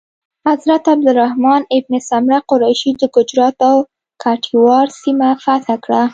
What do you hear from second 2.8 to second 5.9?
د ګجرات او کاټیاواړ سیمه فتح